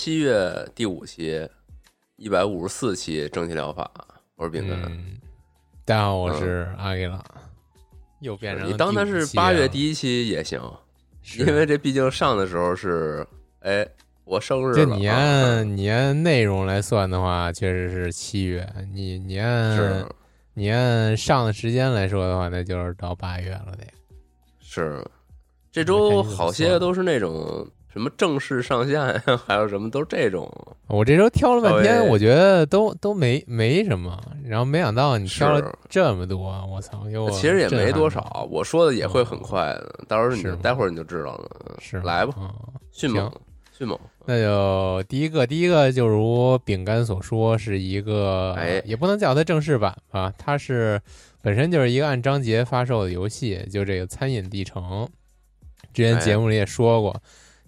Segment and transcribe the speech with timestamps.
[0.00, 1.44] 七月第五期
[2.14, 3.90] 一百五十四期正气疗法，
[4.36, 4.80] 我是饼干。
[4.84, 5.18] 嗯，
[5.84, 7.20] 大家好，我是阿给拉，
[8.20, 10.62] 又变成了你当它是八月第一期也行，
[11.40, 13.26] 因为这毕竟上的时候是
[13.62, 13.84] 哎
[14.24, 18.72] 我生日了啊，就你按你按内容来算的话，确实是七月。
[18.92, 20.08] 你你按
[20.54, 23.84] 你按上的时间来说的话，那就是到八月了得。
[24.60, 25.04] 是，
[25.72, 30.48] 这周好些都是那种什么正式上线呀， 还有什么都是这种，
[30.88, 37.02] 我这周挑了半天，我觉得都都没没什么，然后没想到你挑了这么多，我操！
[37.32, 41.48] 其实也没多少，我说的也会很快的，到时候你是待会儿你就知道了。
[41.80, 42.52] 是来吧，嗯
[42.90, 43.32] 迅猛
[43.72, 51.00] 迅猛，那就第一个，第一个就如饼干所说，是一个，哎也不能叫它正式版吧，它是
[51.40, 55.08] 本身就是一个按章节发售的游戏，就这个餐饮地城。
[55.94, 57.16] 之前哎节目里也说过，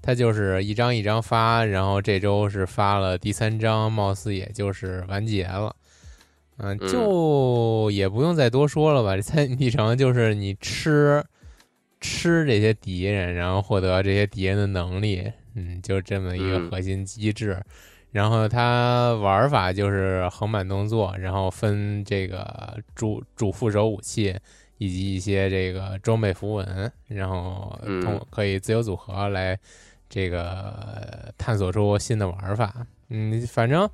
[0.02, 5.74] 它就是一张一张发，然后这周是发了第三章，貌似也就是完结了。
[6.56, 9.16] 嗯，嗯就也不用再多说了吧。
[9.16, 11.24] 这餐饮历程就是你吃
[12.00, 17.62] 吃这些敌人，然后获得这些敌人的能力，嗯，就这么一个嗯核心机制。
[18.10, 24.36] 然后它玩法就是横版动作，然后分这个主主副手武器
[24.78, 29.56] 以及一些这个装备符文，然后嗯通可以自由组合来
[30.10, 32.86] 这个探索出新的玩法。
[33.08, 33.88] 嗯，反正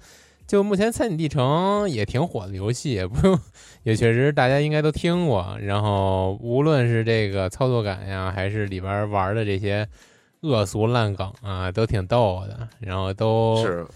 [0.47, 3.39] 就目前《餐饮地城》也挺火的游戏，也不用，
[3.85, 5.57] 也确实大家应该都听过。
[5.61, 9.87] 然后无论是这个操作感呀，还是里边玩的这些
[10.41, 12.69] 恶俗烂梗啊，都挺逗的。
[12.81, 13.87] 然后都是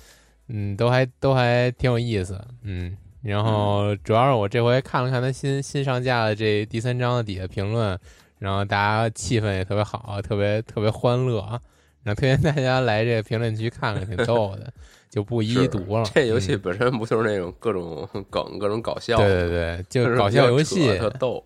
[0.49, 2.97] 嗯，都还都还挺有意思，嗯。
[3.23, 7.99] 然后主要是我这回看了看他新新上架的这第三章的底下评论，
[8.39, 11.61] 然后大家气氛也特别好，特别特别欢乐，
[12.03, 14.73] 然后推荐大家来这个评论区看看，挺 逗的，
[15.09, 16.09] 就不一一读了。
[16.15, 19.17] 这游戏嗯本身不就是那种各种 梗、各种搞笑？
[19.17, 21.45] 对对对，就就是搞笑游戏特逗。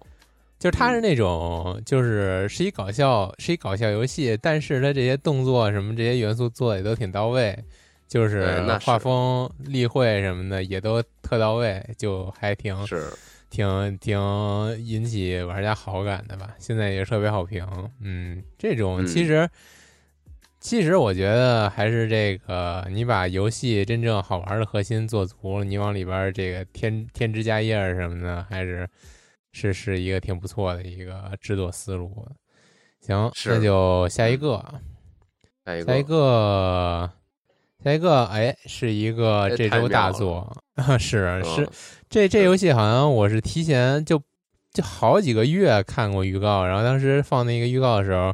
[0.59, 7.59] 就是它是那种，就是是一搞笑，是一搞笑游戏，但是它这些动作什么这些元素做的也都挺到位，
[8.09, 13.09] 就是哎那画风、例会什么的也都特到位，就还挺是
[13.51, 14.17] 挺挺
[14.79, 16.55] 引起玩家好感的吧。
[16.59, 17.67] 现在也特别好评，
[18.01, 19.47] 嗯，这种嗯其实、
[20.65, 28.89] 其实我觉得还是这个，你把游戏真正好玩的核心做足了，你往里边这个添添枝加叶儿什么的，还是
[29.53, 32.27] 是是一个挺不错的一个制作思路。
[33.03, 34.57] 行，那就下一个，
[35.67, 37.11] 下一下一个，
[37.85, 40.51] 下一个，哎，是一个哎这周大作，
[40.99, 41.69] 是是嗯，
[42.09, 44.19] 这这游戏好像我是提前就
[44.73, 48.33] 就好几个月看过预告，然后当时放那个预告的时候，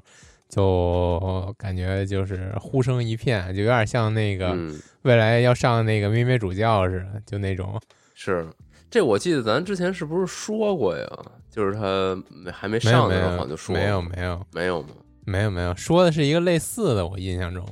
[0.50, 7.80] 就感觉就是呼声一片，就有点像那个嗯，未来要上那个咩咩主教似的，就那种。
[8.14, 8.46] 是
[8.90, 11.06] 这我记得咱之前是不是说过呀？
[11.50, 14.88] 就是他还没上的时候，好像就说没有没有没有吗？
[15.24, 17.64] 没有没有，说的是一个类似的，我印象中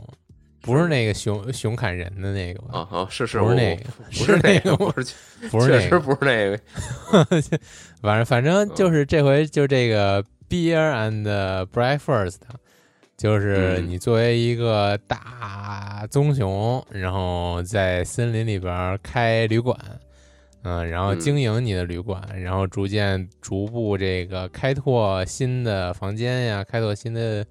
[0.60, 2.80] 不是那个熊熊砍人的那个吧？
[2.80, 5.14] 啊啊，是是不是那 个不是那个，不是
[5.50, 6.58] 不是，确实不是那个。
[8.02, 12.38] 反正反嗯正就是这回就这个 Beer and Breakfast，
[13.18, 19.76] 就是嗯你作为一个大棕熊，然后在森林里边开旅馆，
[20.62, 27.44] 嗯，然后嗯经营你的旅馆，然后逐渐逐步这个开拓新的房间呀，开拓新的。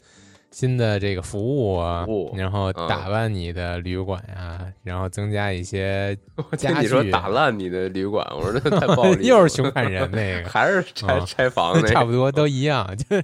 [0.49, 13.21] 新的这个服务啊然后嗯打扮你的旅馆呀，然后增加一些 我听家你说打烂你的旅馆，我说这 太暴力了， 又是熊砍人那个，还是拆啊拆房那个，差不多都一样，就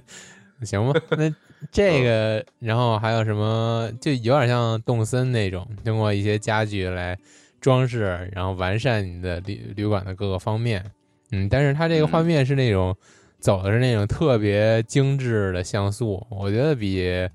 [0.66, 1.00] 行吧。
[1.16, 1.34] 那
[1.70, 7.18] 这个，然后还有什么，就有点像动森那种，通过一些家具来
[7.60, 10.84] 装饰，然后完善你的旅旅馆的各个方面。
[11.30, 12.96] 嗯，但是它这个画面是那种
[13.40, 17.28] 走的是那种特别精致的像素，我觉得比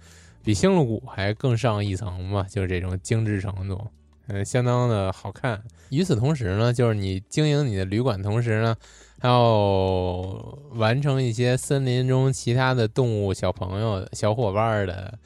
[0.44, 3.88] 比星露谷还更上一层吧，就是这种精致程度，
[4.28, 5.62] 嗯，相当的好看。
[5.90, 8.76] 与此同时呢，就是你经营你的旅馆，同时呢，
[9.22, 15.20] 还有完成一些森林中其他的动物小朋友、小伙伴的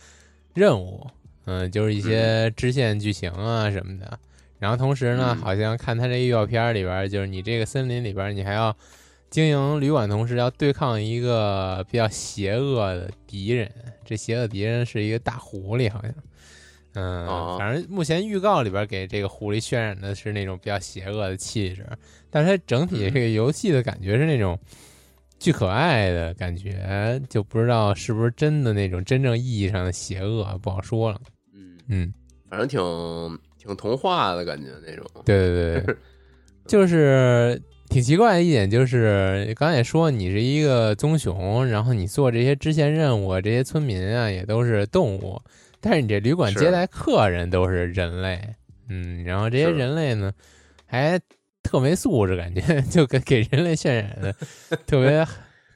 [0.56, 1.06] 任务，
[1.46, 4.20] 嗯，就是一些支线剧情啊什么的。
[4.58, 8.76] 然后同时呢，好像看他这预告片里边，就是你这个森林里边，你还要
[9.30, 13.72] 经营旅馆，同时要对抗一个比较邪恶的敌人。
[14.06, 16.12] 这邪恶敌人是一个大狐狸，好像。
[16.94, 21.88] 嗯，反正目前预告里边给这个狐狸渲染的是那种比较邪恶的气质，
[22.30, 24.58] 但是它整体这个游戏的感觉是那种
[25.40, 31.20] 巨可爱的感觉，就不知道是不是真的那种真正意义上的邪恶，不好说了。
[31.54, 32.14] 嗯嗯，
[32.50, 35.06] 反正挺挺童话的感觉那种。
[35.26, 35.96] 对对对，
[36.68, 37.62] 就是
[37.94, 45.40] 挺奇怪的一点就是，刚才也说你是一个棕熊，然后你做这些支线任务，这些村民啊也都是动物。
[45.80, 48.42] 但是你这旅馆接待客人都是人类，
[48.90, 50.34] 嗯，然后这些人类呢，
[50.88, 51.20] 还
[51.62, 54.34] 特没素质，感觉 就给给人类渲染的
[54.88, 55.24] 特别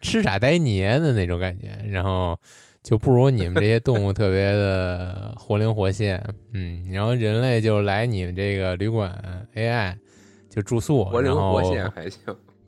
[0.02, 2.36] 痴傻呆捏的那种感觉，然后
[2.82, 6.20] 就不如你们这些动物特别的活灵活现，
[6.52, 9.96] 嗯，然后人类就来你们这个旅馆 AI
[10.50, 12.20] 就住宿，活灵活现还行，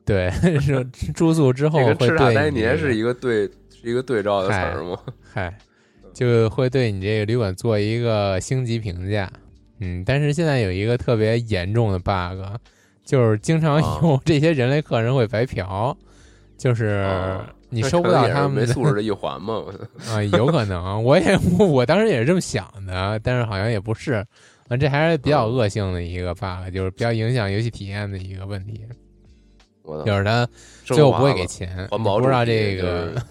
[0.04, 0.30] 对，
[0.60, 0.84] 是
[1.14, 4.98] 住宿之后会痴傻呆年是一个对是一个对照的词儿吗？
[5.32, 5.56] 嗨。
[6.12, 9.30] 就会对你这个旅馆做一个星级评价，
[9.78, 12.44] 嗯，但是现在有一个特别严重的 bug，
[13.04, 15.96] 就是经常有这些人类客人会白嫖，
[16.58, 17.08] 就是
[17.68, 19.62] 你收不到他们没素质的一环嘛，
[20.08, 24.26] 啊，有可能，我也我当时也是这么想的，但是好像也不是，
[24.70, 28.86] 啊，这还是比较恶性的一个 bug，就是比较影响游戏体验的一个问题，
[30.06, 30.48] 就是他
[30.84, 33.12] 最后不会给钱，不知道这个。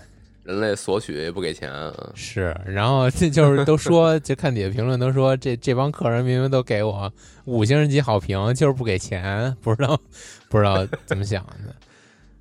[0.43, 1.71] 人类索取也不给钱，
[2.15, 7.11] 是，然后这就是都说，就看底下评论都说，这这帮客人明明都给我
[7.45, 9.99] 五星级好评，就是不给钱，不知道
[10.49, 11.75] 不知道怎么想的，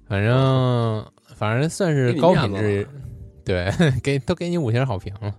[0.07, 1.05] 反正
[1.37, 2.89] 反正算是高品质，
[3.45, 3.71] 对，
[4.03, 5.35] 给都给你五星好评了，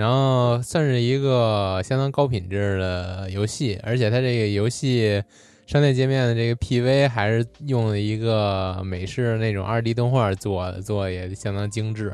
[0.00, 5.22] 然后算是一个相当高品质的游戏，而且它这个游戏。
[5.66, 12.12] 商店界面的这个 PV 还是用了一个美式那种二 D 动画做的，做也相当精致。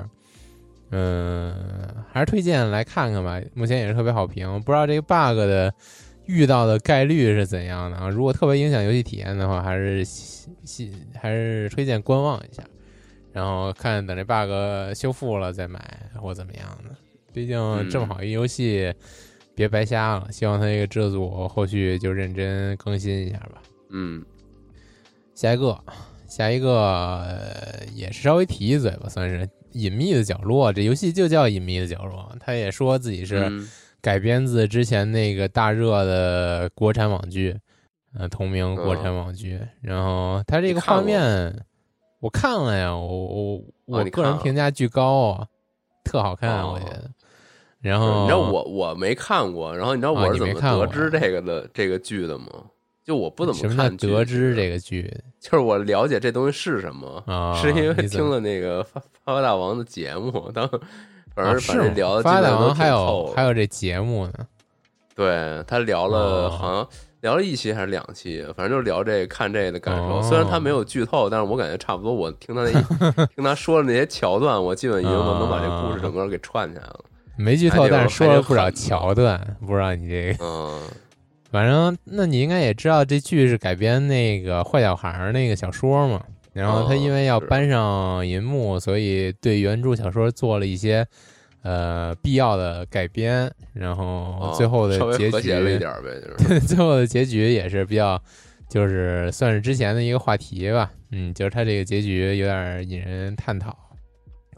[0.91, 1.55] 嗯，
[2.13, 3.41] 还是推荐来看看吧。
[3.55, 5.73] 目前也是特别好评，不知道这个 bug 的
[6.27, 8.11] 遇到的概率是怎样的啊？
[8.11, 10.05] 如果特别影响游戏体验的话，还是
[11.19, 12.63] 还是推荐观望一下，
[13.33, 15.81] 然后看等这 bug 修复了再买
[16.21, 16.95] 或怎么样的。
[17.37, 18.91] 毕竟这么好一游戏。
[19.55, 23.63] 别白瞎了，希望他这个制作后续就认真更新一下吧。
[23.89, 24.23] 嗯，
[25.35, 25.79] 下一个，
[26.29, 27.27] 下一个
[27.95, 30.71] 也是稍微提一嘴吧，算是隐秘的角落。
[30.71, 32.31] 这游戏就叫隐秘的角落。
[32.39, 33.51] 他也说自己是
[34.03, 37.59] 改编自之前那个大热的国产网剧，
[38.19, 39.59] 呃，同名国产网剧。
[39.81, 41.65] 然后他这个画面
[42.21, 45.47] 我看了呀，我我我个人评价巨高啊，
[46.05, 47.11] 特好看，我觉得。
[47.87, 52.47] 然后你知道我我没看过，然后你知道我是怎么得知这个的这个剧的吗？
[53.05, 54.11] 就我不怎么看剧。
[54.11, 55.09] 得知这个剧，
[55.41, 57.23] 就是我了解这东西是什么，
[57.63, 60.69] 是因为听了那个发发大王的节目，当
[61.35, 64.33] 反正反正聊发大王还有还有这节目呢。
[65.15, 66.89] 对他聊了好像
[67.21, 70.21] 聊了一期还是两期，反正就是聊这看这的感受。
[70.21, 72.13] 虽然他没有剧透，但是我感觉差不多。
[72.13, 77.05] 我听他那 听他说的那些桥段，我基本已经能能把这故事整个给串起来了。
[77.37, 80.45] 没剧透，但是说了不少桥段，不知道你这个。
[80.45, 80.81] 嗯，
[81.53, 86.23] 反正那你应该也知道，这剧是改编那个坏小孩那个小说嘛。
[86.53, 91.07] 然后他因为要搬上银幕，所以对原著小说做了一些
[91.63, 93.53] 呃必要的改编。
[93.75, 98.19] 然后最后的结局了一点呗，就是 最后的结局也是比较，
[98.71, 100.91] 就是算是之前的一个话题吧。
[101.11, 103.77] 嗯，就是他这个结局有点引人探讨，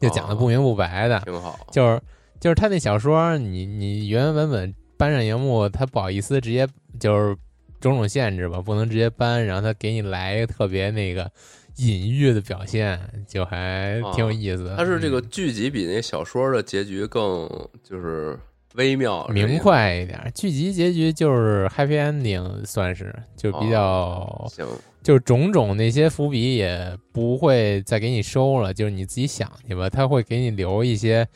[0.01, 2.01] 就讲的不明不白的，挺好，就是。
[2.41, 6.67] 就是他那小说，你你原原本本搬上荧幕，他不好意思直接
[7.01, 7.37] 就是
[7.81, 11.31] 种种限制吧，不能直接搬，然后他给你来一个特别那个
[11.77, 14.77] 隐喻的表现，就还挺有意思的。
[14.77, 17.49] 他是这个剧集比那小说的结局更
[17.83, 18.39] 就是
[18.75, 24.67] 微妙明快一点，剧集结局就是 happy ending，算是就比较行，
[25.03, 31.27] 就种种那些伏笔也不会再给你收了，就是你自己想去吧，他会给你留一些。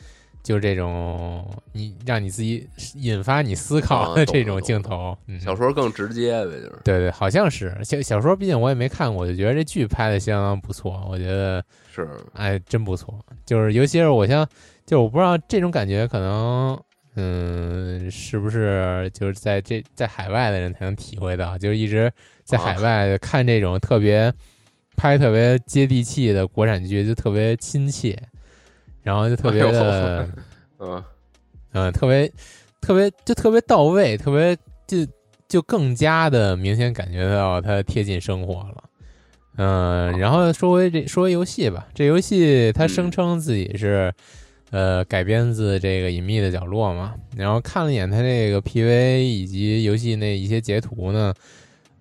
[0.43, 5.17] 就这种你让你自己引发你思考啊的这种镜头。
[5.27, 11.03] 嗯，小说更直接呗，就是对对，好像是小小说，毕竟我也没看过，我就觉得这剧拍的相当不错。
[11.09, 13.17] 我觉得是哎，真不错。
[13.45, 14.47] 就是尤其是我像，
[14.85, 16.79] 就我不知道这种感觉可能，
[17.15, 22.11] 嗯，是不是就是在这在海外的人才能体会到，就是一直
[22.43, 24.33] 在海啊外看这种特别
[24.95, 28.17] 拍特别接地气的国产剧，就特别亲切，
[29.03, 30.29] 然后就特别哎的，
[30.79, 31.03] 嗯。
[31.73, 32.31] 嗯，特别
[32.81, 34.55] 特别就特别到位，特别
[34.85, 35.11] 就
[35.47, 38.83] 就更加的明显感觉到它贴近生活了。
[39.57, 44.13] 嗯，然后说回这说回游戏吧，这游戏它声称自己是、
[44.71, 51.33] 呃改编自这个《隐秘的角落》嘛，然后看了一眼它这个 PV 以及游戏那一些截图呢，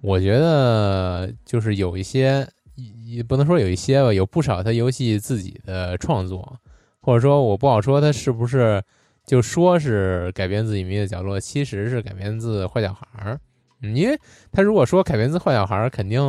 [0.02, 2.46] 我觉得就是有一些
[3.06, 6.58] 也不能说有一些吧，有不少它游戏自己的创作，
[7.02, 8.82] 或者说我不好说他是不是
[9.26, 13.34] 就说是改编自《隐秘的角落》，其实是改编自《坏小孩儿》。
[13.82, 14.18] 嗯，因为
[14.52, 16.20] 他如果说改编自《坏小孩儿》，肯定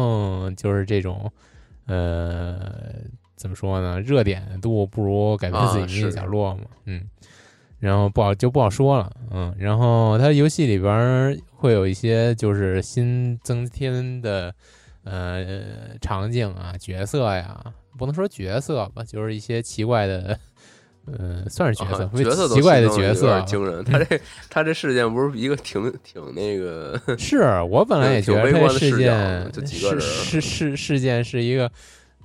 [0.56, 1.32] 就是这种，
[1.86, 2.96] 呃，
[3.36, 4.01] 怎么说呢？
[4.01, 7.03] 热点度不如改编自《啊隐秘的角落》嘛，嗯，
[7.80, 14.53] 然后不好就不好说了，嗯，然后他游戏里边儿会有一些就是新增添的
[15.03, 17.63] 呃场景啊、角色呀，
[17.97, 20.38] 不能说角色吧，就是一些奇怪的，
[21.05, 23.83] 呃，算是角色，角色奇怪的角色惊人。
[23.85, 29.51] 他这他这事件不是一个挺挺那个 是我本来也觉得这事观的视角件
[29.91, 31.69] 个是是是事件是一个，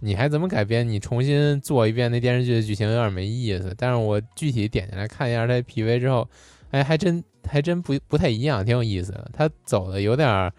[0.00, 0.88] 你还怎么改编？
[0.88, 3.74] 你重新做一遍那电视剧的剧情有点没意思。
[3.76, 6.28] 但是我具体点进来看一下他 PV 之后，
[6.70, 9.28] 哎，还真还真不不太一样，挺有意思的。
[9.32, 10.52] 他走的有点儿，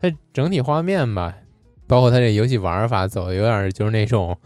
[0.00, 1.36] 它整体画面吧，
[1.86, 4.36] 包括它这游戏玩法走的有点就是那种，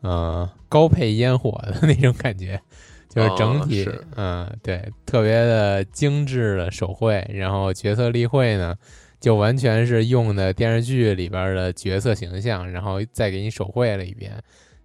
[0.00, 2.60] 呃，高配烟火的那种感觉。
[3.08, 8.76] 就是整体，嗯，对，特别的精致的手绘，然后角色立绘呢，
[9.18, 14.32] 就完全是用的电视剧里边的角色形象，然后再给你手绘了一遍，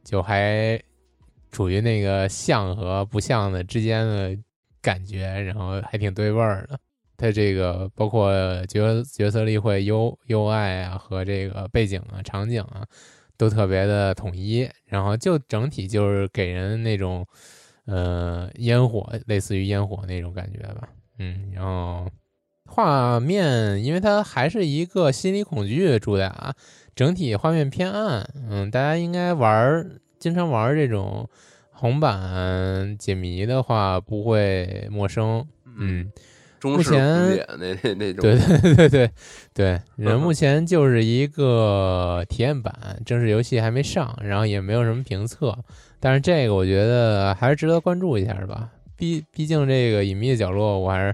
[0.05, 0.82] 就还
[1.51, 4.36] 处于那个像和不像的之间的
[4.82, 6.79] 感觉，然后还挺对味儿的。
[7.24, 8.34] 它这个包括
[8.65, 12.86] 角角色立绘、U UI 啊和这个背景啊、场景啊，
[13.38, 17.25] 都特别的统一，然后就整体就是给人那种。
[17.86, 20.88] 呃，烟火类似于烟火那种感觉吧，
[21.20, 22.10] 嗯，然后
[22.65, 26.56] 画面，因为它还是一个心理恐惧主打，
[26.96, 31.30] 整体画面偏暗，嗯，大家应该玩儿，经常玩儿这种
[31.74, 35.46] 红版解谜的话，不会陌生，
[35.77, 36.10] 嗯，
[36.63, 39.12] 中式目前那那那种，对对对对
[39.53, 42.74] 对， 人目前就是一个体验版，
[43.05, 45.53] 正式游戏还没上，然后也没有什么评测。
[46.00, 51.13] 但是这个我觉得还是值得关注一下吧，毕毕竟这个《隐秘的角落》我还是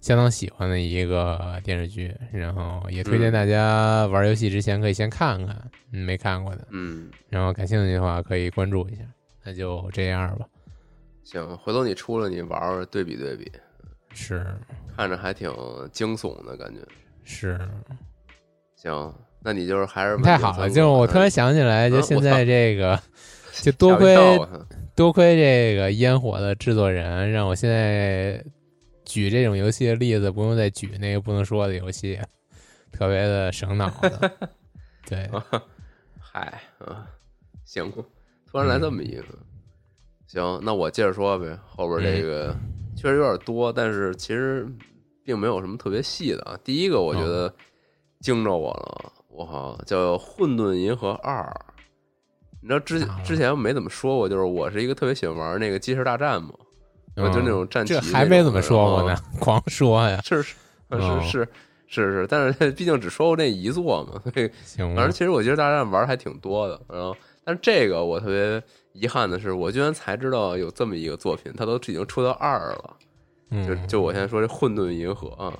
[0.00, 9.02] 相当喜欢的一个电视剧，然后也推荐嗯大家玩游戏之前可以先看看，嗯，没看过的，嗯，然后感兴趣的话可以关注一下。
[9.44, 10.46] 那就这样吧，
[11.24, 13.50] 行，回头你出了你玩玩对比对比，
[14.16, 14.44] 是
[14.96, 15.48] 看着还挺
[15.92, 16.80] 惊悚的感觉。
[17.22, 17.60] 是，
[18.74, 23.00] 行，那你就是还是太好了，就是我突然想起来，就现在这个。
[23.62, 24.14] 就多亏
[24.94, 28.44] 多亏这个烟火的制作人，让我现在
[29.06, 32.20] 举这种游戏的例子，不用再举那个不能说的游戏，
[32.92, 34.30] 特别的省脑子。
[35.08, 35.26] 对，
[36.20, 37.06] 嗨啊，
[37.64, 37.90] 行，
[38.46, 39.24] 突然来这么一个，
[40.26, 41.58] 行，那我接着说呗。
[41.66, 42.54] 后边这个
[42.96, 44.66] 确实有点多，但是其实
[45.22, 46.58] 并没有什么特别细的啊。
[46.64, 47.52] 第一个我觉得
[48.20, 51.42] 惊着我了，我靠，叫《混沌银河二》。
[52.62, 56.50] 你知道之之前我没怎么说过，就是我是一个特别喜欢玩那个即时大战嘛，
[57.16, 60.54] 我就那种战棋还没怎么说过呢，狂 说呀， 是是
[60.88, 61.48] 哦是是
[61.88, 65.10] 是是，但是 毕竟只说过那一座嘛，所以行反正？
[65.12, 68.60] 其实我觉得大战玩的还挺多的，然后但是这个我特别
[68.92, 72.96] 遗憾的是，我居然才知道有这么一个作品，它都已经出到二了。
[73.50, 75.56] 就嗯，就我现在说这《混沌银河》啊，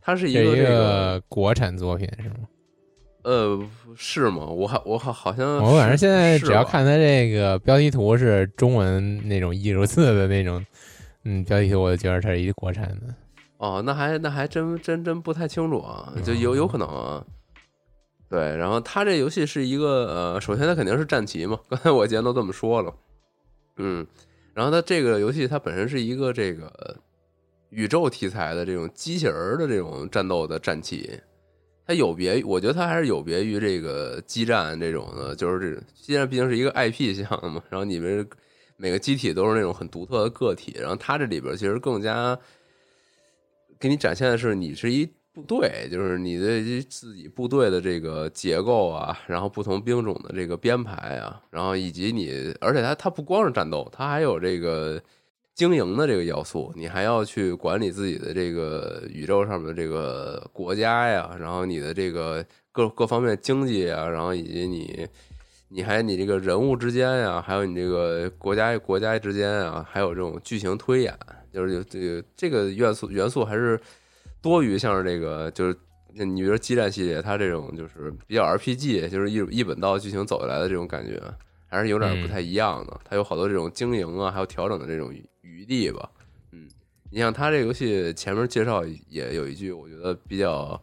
[0.00, 2.34] 它是一这个这个国产作品是吗？
[3.22, 3.60] 呃
[3.94, 4.46] 是吗？
[4.46, 10.66] 我还我好好像我反正现在是只要看它这个标题图是中文那种艺术字的那种，
[11.22, 13.14] 嗯，标题图我就觉得它是一国产的。
[13.58, 17.24] 哦，那还那还真真真不太清楚啊，就有有可能啊。
[18.28, 22.94] 对，然后它这游戏是一个呃，首先它肯定是战棋嘛，刚才我既然都这么说了，
[23.78, 24.06] 嗯，
[24.52, 26.96] 然后它这个游戏它本身是一个这个
[27.70, 31.18] 宇宙题材的这种机器人儿的这种战斗的战棋，
[31.86, 38.28] 它有别，我觉得它还是有别于这个激战这种的，就是这种激战毕竟是一个 IP 项嘛，然后你们
[38.76, 42.38] 每个机体都是那种很独特的个体，然后它这里边其实更加
[43.80, 45.08] 给你展现的是你是一
[45.42, 55.00] 部队，就是你的自己部队的这个结构啊，然后不同兵种的这个编排啊，然后以及你，而且它它不光是战斗，它还有这个
[55.54, 65.06] 经营的这个要素，你还要去管理自己的这个宇宙上面的这个国家呀，然后你的这个各各方面经济啊，然后以及你。
[65.70, 71.14] 你还你这个人物之间呀，还有你这个国家与国家之间啊，还有这种剧情推演，
[71.52, 73.78] 就是这个这个元素元素还是
[74.40, 75.76] 多于像是这个就是
[76.12, 81.22] 你比如说激战系列，它这种就是比较 RPG，就是一一本道剧情走下来的这种感觉，
[81.66, 83.00] 还是有点不太一样的。
[83.04, 86.10] 它有好多这种经营啊，还有调整的这种余地吧。
[86.52, 86.68] 嗯，
[87.10, 90.80] 你像它这游戏前面介绍也有一句，我觉得比较。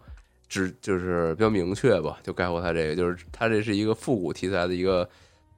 [0.47, 5.09] 直就是比较明确吧，就概括它这个，就是它这是一个复古题材的一个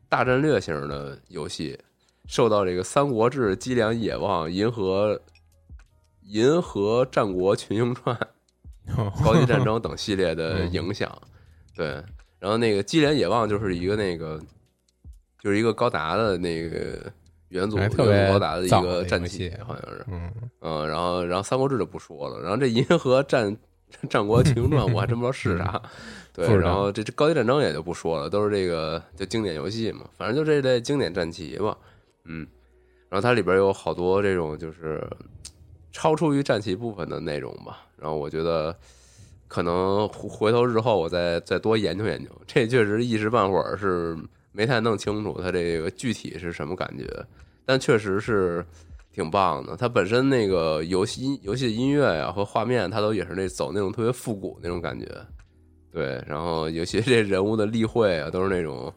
[0.07, 1.77] 大战略型的游戏，
[2.25, 5.21] 受到这个《三国志》《激良野望》《银河
[6.27, 8.15] 银河战国群英传》
[9.23, 11.11] 《高级战争》等系列的 影响。
[11.75, 11.87] 对，
[12.39, 14.39] 然后那个《姬良野望》就是一个那个，
[15.41, 17.11] 就是一个高达的那个
[17.49, 20.05] 元祖，特别高达的一个战旗，好像是。
[20.09, 20.31] 嗯
[20.61, 23.51] 嗯，然后然后《三国志》就不说了，然后这《银河战》。
[24.09, 25.81] 战国群英传我还真不知道是啥，
[26.35, 31.77] 对，然后这这高级战争也就不说了，都是这个就经典游戏嘛，反正就这类经典战旗吧，
[32.25, 32.45] 嗯，
[33.07, 35.01] 然后它里边有好多这种就是
[35.97, 38.75] 超出于战棋部分的内容吧，然后我觉得
[39.47, 44.15] 可能回头日后我再再多研究研究，这确实一时半会儿是
[44.51, 47.03] 没太弄清楚它这个具体是什么感觉，
[47.65, 48.63] 但确实是。
[49.13, 55.07] 挺棒的，它本身那个游戏游戏音乐呀和画面，它都也是那走那种特别复古那种感觉，
[55.91, 56.23] 对。
[56.27, 58.93] 然后有些这人物的例会啊，都是那种，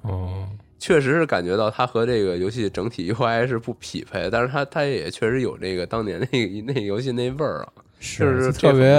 [0.80, 7.68] 确实是感觉到它和这个游戏整体 UI 是不匹配，但是它它也确实有这个当年那个那游戏那味儿啊，
[8.00, 8.98] 是特别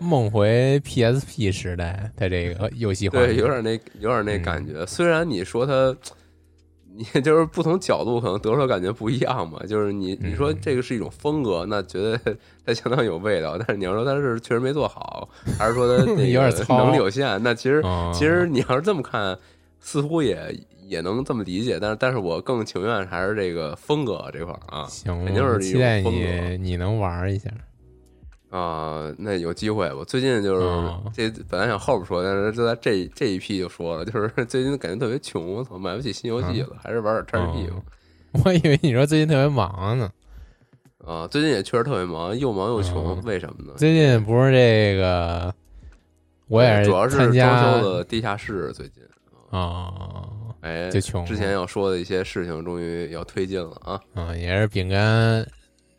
[0.00, 4.86] 梦回 PSP 时代的这个游戏，对，有点那有点那感觉。
[4.86, 5.94] 虽然你说它。
[6.92, 12.20] 你就是不同角度可能得出来感觉不一样嘛，就是你你说这个是一种风格，那觉得
[12.66, 17.80] 它相当有味道，但是你要说它是确实没做好，还是说它 有点能力有限，那其实
[18.12, 19.38] 其实你要是这么看，
[19.78, 20.36] 似乎也
[20.90, 27.48] 也能这么理解，但是但是我更情愿还是这个风格这块啊，行，肯定是期待你你能玩一下。
[28.50, 29.88] 啊，那有机会。
[29.94, 37.76] 我最近就是这本来想后边说，但是就在这这一批就说了，就是 最近感觉特别穷，我操，买不起新游戏了，还是玩点叉 G 吧。
[38.44, 40.10] 我以为你说最近特别忙呢。
[41.06, 43.74] 啊，最近也确实特别忙，又忙又穷，为什么呢？
[43.76, 45.54] 最近不是这个，
[46.48, 49.02] 我也是主要是装修的地下室，最近
[49.50, 50.28] 啊，
[50.60, 51.24] 哎，就穷。
[51.24, 54.00] 之前要说的一些事情，终于要推进了啊。
[54.14, 55.46] 嗯，也是饼干。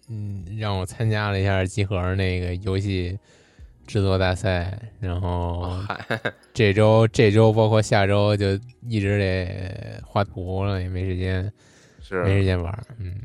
[0.09, 3.17] 嗯，让我参加了一下集合那个游戏
[3.87, 5.79] 制作大赛，然后
[6.53, 8.47] 这周这周包括下周就
[8.89, 11.51] 一直得画图了，也没时间，
[12.01, 12.85] 是没时间玩。
[12.99, 13.21] 嗯，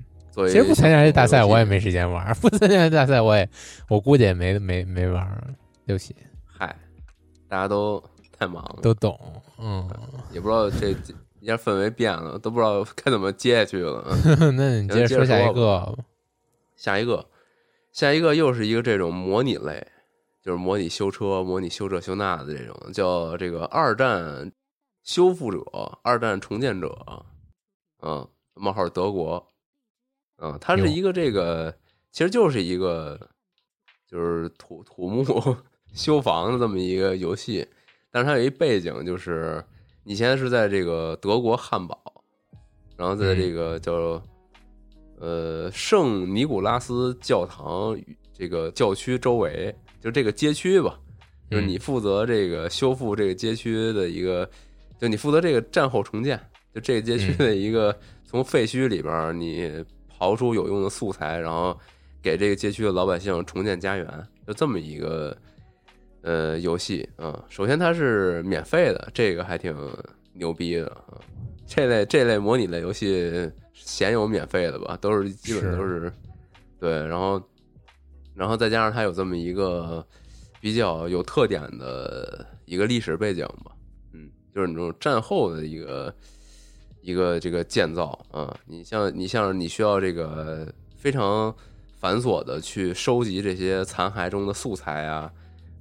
[0.48, 3.48] 其实不参加这大赛我也没时间玩，不参加大赛我也
[3.88, 5.56] 我估计也没没没玩。
[5.86, 6.74] 对不起，嗨，
[7.48, 8.02] 大家都
[8.38, 9.18] 太忙了，都懂，
[9.58, 9.88] 嗯，
[10.32, 10.94] 也不知道这
[11.46, 14.04] 一下氛围变了，都不知道该怎么接下去了。
[14.56, 15.96] 那你接着说下一个。
[16.74, 17.26] 下一个，
[17.90, 19.86] 下一个又是一个这种模拟类，
[20.42, 24.52] 就是模拟修车、模拟修这修那的这种，叫这个二战
[25.02, 25.62] 修复者、
[26.02, 27.24] 二战重建者，
[28.02, 29.52] 嗯，冒号德国，
[30.36, 31.74] 嗯，它是一个这个，
[32.10, 33.18] 其实就是一个
[34.06, 35.24] 就是土土木
[35.94, 37.66] 修房的这么一个游戏，
[38.10, 39.64] 但是它有一背景，就是
[40.06, 42.00] 你现在是在这个德国汉堡，
[42.96, 44.22] 然后在这个叫。
[45.18, 47.98] 呃，圣尼古拉斯教堂
[48.34, 51.00] 这个教区周围，就这个街区吧，
[51.50, 54.46] 就是你负责这个修复这个街区的一个，
[55.00, 56.38] 就你负责这个战后重建，
[56.74, 59.72] 就这个街区的一个从废墟里边你
[60.18, 61.74] 刨出有用的素材，然后
[62.20, 64.06] 给这个街区的老百姓重建家园，
[64.46, 65.34] 就这么一个
[66.26, 67.42] 呃游戏啊。
[67.48, 69.74] 首先它是免费的，这个还挺
[70.34, 71.16] 牛逼的啊。
[71.66, 73.50] 这类这类模拟类游戏。
[73.78, 76.10] 鲜有免费的吧，都是基本都是，
[76.80, 77.40] 对，然后，
[78.34, 80.04] 然后再加上它有这么一个
[80.60, 83.72] 比较有特点的一个历史背景吧，
[84.14, 86.12] 嗯，就是那种战后的一个
[87.02, 91.54] 一个这个建造啊，你像你像你需要这个非常
[91.94, 95.30] 繁琐的去收集这些残骸中的素材啊，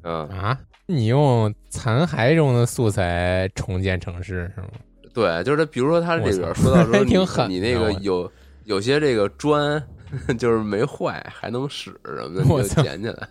[0.05, 4.67] 嗯啊，你用残骸中的素材重建城市是吗？
[5.13, 7.15] 对，就是他，比如说他这里边说到 说你
[7.55, 8.31] 你那个有
[8.65, 9.81] 有些这个砖
[10.37, 13.27] 就是没坏还能使什么的，我捡起来。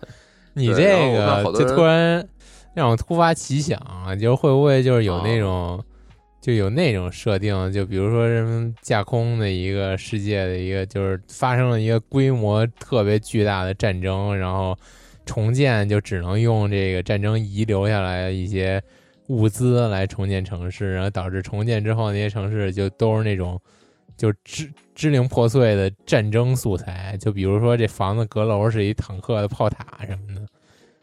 [0.53, 2.27] 你这个就突然
[2.73, 5.81] 让我突发奇想啊，就是会不会就是有那种、
[6.41, 14.77] 就有那种设定，就比如说什么架空的一个世界的一个，就是发生了一个规模特别巨大的战争，然后
[15.25, 18.81] 重建就只能用这个战争遗留下来的一些
[19.27, 23.59] 物资来重建城市，然后导致重建之后那些城市就都是那种
[24.15, 30.41] 就支支零破碎的战争素材，就比如说这房子阁楼是一坦克的炮塔什么的，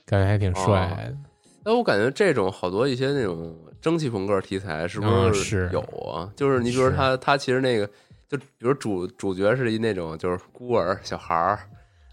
[0.06, 1.16] 感觉还挺帅的。
[1.64, 6.32] 但我感觉这种好多一些那种蒸汽朋克题材是不嗯是有啊？
[6.34, 7.86] 就是你比如是他他其实那个
[8.28, 11.60] 就比如主主角是一那种就是孤儿小孩儿，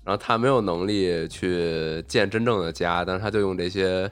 [0.09, 4.09] 然后他没有能力去建真正的家，但是他就用这些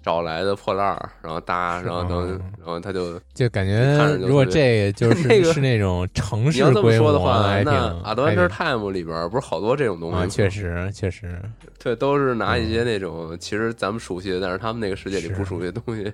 [0.00, 7.72] 找来的破烂儿，然后搭，然后等嗯，然后他就就感觉如果这个 就是那个是那种城市你要这么规模说的话，那
[8.04, 10.22] 《还 Adventure Time》里边不是好多这种东西吗？
[10.22, 11.36] 啊，确实确实
[11.82, 16.12] 对，都是拿一嗯些那种其实咱们熟悉的，但是他们那个世界里不熟悉的东西。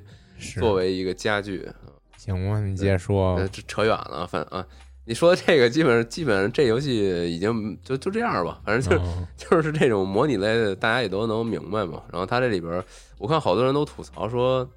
[0.58, 1.68] 作为一个家具。
[2.16, 3.46] 行吧，你接着说呃，。
[3.48, 4.64] 这扯远了，反正啊，
[5.08, 12.02] 你说这个基本上基本上这游戏已经就就这样吧，反正就、嗯 就是这种模拟类的，大家也都能明白嘛。
[12.12, 12.84] 然后它这里边，
[13.16, 14.68] 我看好多人都吐槽说，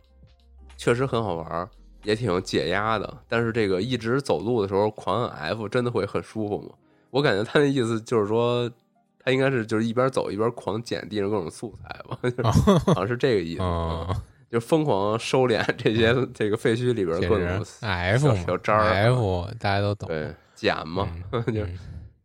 [0.78, 1.70] 确实很好玩儿，
[2.04, 3.18] 也挺解压的。
[3.28, 6.70] 但是这个一直走路的时候狂按 F，真的会很舒服吗？
[7.10, 8.72] 我感觉他那意思就是说，
[9.20, 12.44] 他应该是就是一边走一边狂捡地上各种素材吧， 就是
[12.88, 13.62] 好像是这个意思。
[13.62, 14.16] 嗯，
[14.52, 20.08] 就疯狂收敛 这些这个废墟里边确各种 F 小渣儿啊，F 大家都懂。
[20.10, 21.64] 对捡嘛，嗯就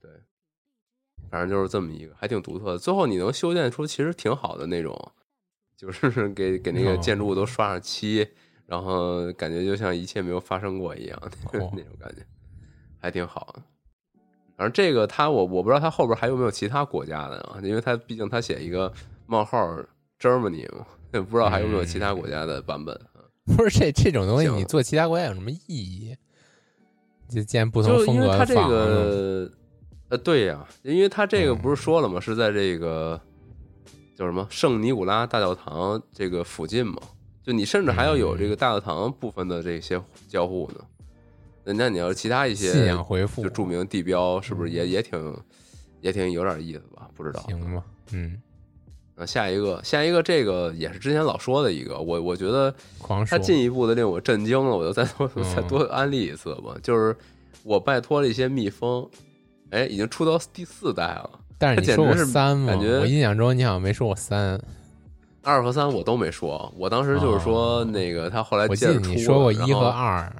[0.00, 0.10] 对
[1.30, 2.78] 反正就是这么一个，还挺独特的。
[2.78, 5.12] 最后你能修建出其实挺好的那种，
[5.76, 8.26] 就是 给给那个哦建筑物都刷上漆，
[8.66, 11.18] 然后感觉就像一切没有发生过一样，
[11.52, 12.22] 那哦种感觉
[13.00, 13.62] 还挺好的。
[14.56, 18.92] 反正这个他我我不知道他后边还有没有其他国家的啊，因为他毕竟他写一个
[19.26, 19.78] 冒号
[20.18, 23.22] Germany 嘛，不知道还有没有其他国家的版本啊。
[23.56, 26.16] 不是这这种东西，你做其他国家有什么意义？
[27.28, 29.50] 就建不同就风因为他这个，
[30.08, 32.20] 呃，对呀、因为他这个嗯不是说了吗？
[32.20, 33.20] 是在这个
[34.16, 36.96] 叫什么圣尼古拉大教堂这个附近嘛？
[37.42, 40.84] 就你甚至还要有这个嗯大教堂部分的这些交互呢。
[41.64, 45.36] 那那你要是其他一些信仰回复就著名地标，是不是也也挺
[46.00, 47.08] 也挺有点意思吧？
[47.14, 47.40] 不知道。
[47.42, 47.84] 行吧？
[48.12, 48.40] 嗯，
[49.16, 52.72] 啊，下一个，下一个，这个也是之前老说的一个，我我觉得
[53.28, 56.74] 他进一步的令我震惊了，我就再多嗯 再多安利一次吧。
[56.82, 57.16] 就是
[57.62, 59.08] 我拜托了一些蜜蜂，
[59.70, 62.66] 哎，已经出到第四代了，但是你说是三吗？
[62.72, 64.60] 感觉我印象中你好像没说过三，
[65.42, 69.86] 二和三我都没说，我当时就是说哦那个他后来我记得接着出你说过一和。
[69.86, 70.30] 二。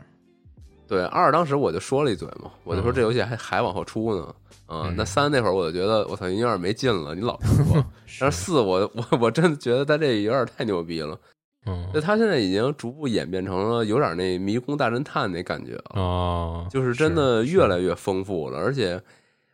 [0.89, 4.35] 对二，当时我就说了一嘴嘛，我就说嗯这游戏还还往后出呢。
[4.67, 7.85] 啊、嗯那三那会儿我就觉得我操，你有点没劲了，你老说。
[8.21, 11.19] 但是四我我我真的觉得他这有点太牛逼了。
[11.67, 15.85] 嗯就他现在已经逐步演变成了有点那迷宫大侦探那感觉了。
[15.95, 19.01] 哦，就是真的越来越丰富了，而且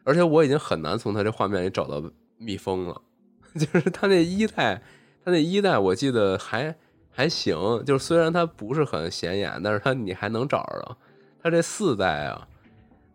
[0.05, 2.03] 而且我已经很难从他这画面里找到
[2.39, 3.01] 蜜蜂了。
[3.59, 4.81] 就是他那一代，
[5.25, 6.75] 他那一代我记得还
[7.11, 10.97] 还行，就是虽然它不是很显眼，但是它你还能找着
[11.43, 11.51] 到。
[11.51, 12.47] 他这四代啊，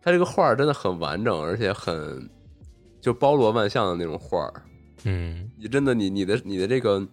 [0.02, 2.28] 他这个画儿真的很完整，而且很
[3.00, 4.62] 就包罗万象的那种画儿。
[5.04, 7.06] 嗯你真的你你的你的这个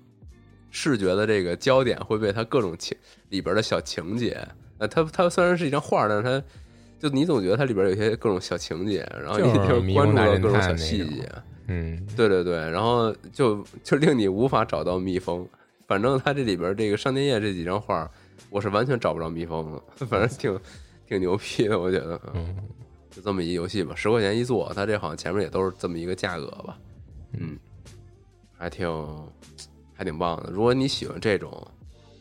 [0.71, 2.97] 视觉的这个焦点会被它各种情
[3.29, 4.45] 里边的小情节，
[4.79, 6.43] 呃，它它虽然是一张画，但是它
[6.99, 11.29] 就你总觉得它里边有些各种小情节，然后你就关注了各种小细节，
[11.67, 15.47] 嗯，对对对，然后就就令你无法找到蜜蜂。
[15.87, 18.09] 反正它这里边这个上天夜这几张画，
[18.49, 20.59] 我是完全找不着蜜蜂了，反正挺
[21.07, 22.19] 挺牛逼的，我觉得。
[22.33, 22.55] 嗯
[23.11, 26.77] 就这么一游戏吧，十块钱一座，它这好像前面也都是这么一个价格吧，
[27.31, 27.57] 嗯，
[28.57, 28.85] 还挺
[29.93, 30.51] 还挺棒的。
[30.51, 31.49] 如果你喜欢这种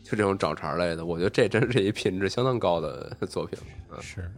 [0.01, 3.59] 就这种找茬类的，我觉得这真是一品质相当高的 作品。
[3.91, 4.31] 嗯，是，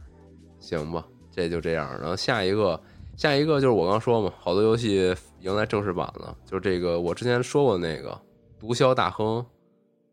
[0.59, 1.91] 行吧，这就这样。
[1.99, 2.81] 然后下一个，
[3.15, 8.19] 下一个就是我刚说嘛，好多游戏迎来正式版了，就是这个我之前说过那个
[8.59, 9.45] 毒枭大亨，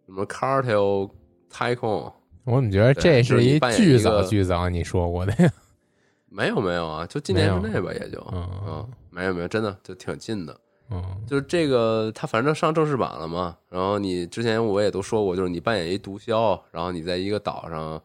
[0.05, 1.11] 什么 Cartel
[1.51, 2.13] Tycoon，
[2.45, 5.51] 我怎么觉得这是一巨早巨早你说过的呀？
[6.29, 10.57] 没有没有啊，就今年之内吧，也就嗯嗯，没有没有，真的就挺近的。
[10.91, 13.57] 嗯就是这个，他反正上正式版了嘛。
[13.71, 18.01] 然后你之前我也都说过，就是你扮演一毒枭，然后你在一个岛上，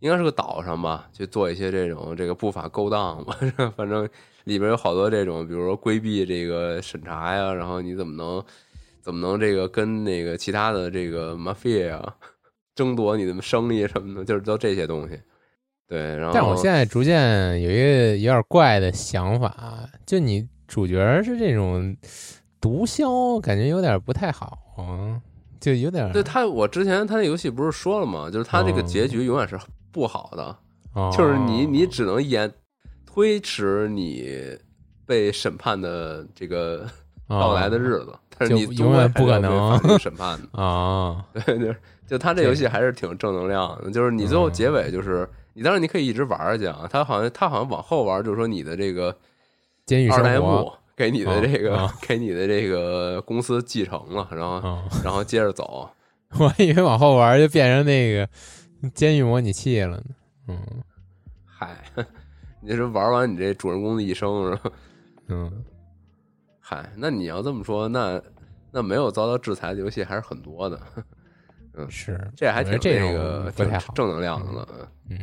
[0.00, 3.36] 应该是个岛上吧，去做一些这种这个不法勾当吧。
[3.76, 4.08] 反正
[4.44, 8.42] 里边有好多这种，比如说规避这个审查呀，然后你怎么能
[9.02, 12.14] 怎么能这个跟那个其他的这个 mafia 呀
[12.74, 15.20] 争夺你的生意什么的， 就是都这些东西。
[15.86, 21.94] 对，然后但我现在逐渐有一个有点怪的想法，就你主角是这种
[22.60, 25.20] 毒枭，感觉有点不太好啊，
[25.60, 28.30] 就有点对他，我之前他那游戏不是说了吗？
[28.30, 29.58] 就是他这个结局永远是
[29.92, 30.56] 不好的，
[30.94, 32.50] 哦就是你你只能延
[33.04, 34.58] 推迟你
[35.06, 36.88] 被审判的这个
[37.28, 40.62] 到来的日子，但是你永远不可能 审判的。
[40.62, 49.16] 啊， 对，就是就他这游戏还是挺正能量的，就是你最后结尾就是你当然你可以一直玩下去啊，他好像他好像往后玩就是说你的这个
[49.86, 55.88] 监狱二代生活目给你的这个、 给你的这个公司继承了，然后、啊，然后接着走，
[56.38, 58.28] 我还以为往后玩就变成那个
[58.94, 60.02] 监狱模拟器了呢，
[60.48, 60.58] 嗯。
[61.56, 61.76] 嗨，
[62.60, 64.70] 你这是玩完你这主人公的一生是吧？
[65.28, 65.64] 嗯，
[66.66, 68.18] 嗨，那你要这么说，那
[68.72, 70.80] 那没有遭到制裁的游戏还是很多的，
[71.76, 74.68] 嗯是，这还挺这个挺正能量的了。
[75.10, 75.18] 嗯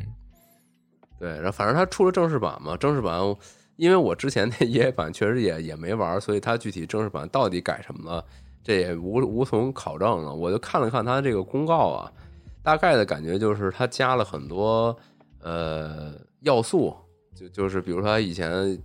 [1.18, 3.20] 对，然后反正他出了正式版嘛，正式版，
[3.76, 8.24] 因为我之前那 EA 版确实也也没玩，所以它具体正式版到底改什么了，
[8.64, 10.32] 这也无无从考证了。
[10.32, 12.12] 我就看了看他这个公告啊，
[12.62, 14.96] 大概的感觉就是他加了很多
[15.42, 16.96] 呃要素，
[17.34, 18.80] 就就是比如说他以前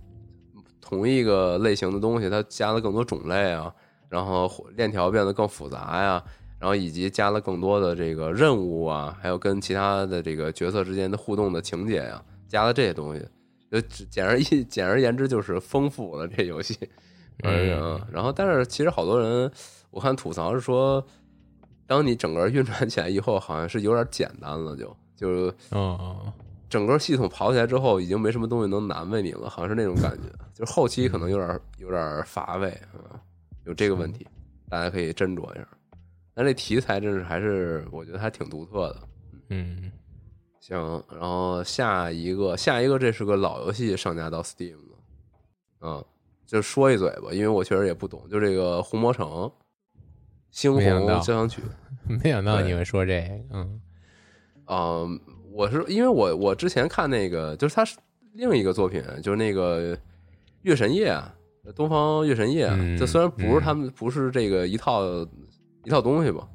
[0.87, 3.73] 同一个类型的东西，它加了更多种类啊，
[4.07, 6.23] 然后链条变得更复杂呀。
[6.59, 13.23] 然后以及加了更多的这个任务啊，还有跟其他的这个角色之间的互动的情节呀、加了这些东西，
[13.69, 16.75] 就简而一 简而言之就是丰富了这游戏。
[17.43, 19.51] 嗯然后但是其实好多人
[19.91, 21.05] 我看吐槽是说，
[21.85, 26.33] 当你整个运转起来以后，好像是有点简单了就，就哦，
[26.69, 30.23] 整个系统跑起来之后，已经没什么东西能难为你了，好像是那种感觉。
[30.53, 33.19] 就是后期可能有点有点乏味啊，
[33.65, 34.27] 有这个问题，
[34.69, 35.67] 大家可以斟酌一下。
[36.33, 39.01] 但这题材真是还是我觉得还挺独特的。
[39.49, 39.91] 嗯
[40.59, 44.97] 行，然后下一个，下一个，这是个老游戏上架到 Steam 了，
[45.79, 46.05] 嗯，
[46.45, 49.25] 就说一嘴吧，因为我确实也不懂，就这个《红魔城》
[50.53, 51.61] 《猩没想到红交响曲
[52.21, 53.81] 》没想到你会说这个，嗯
[54.65, 55.07] 啊、
[55.57, 57.97] 我是因为我我之前看那个，就是他是
[58.33, 59.95] 另一个作品，就是那个
[60.61, 61.33] 《月神夜》啊，
[61.75, 65.03] 东方月神夜啊，嗯这虽然不是他们不是这个一套
[65.83, 66.47] 一套东西吧，